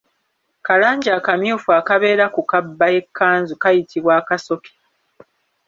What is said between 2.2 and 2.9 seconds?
ku kabba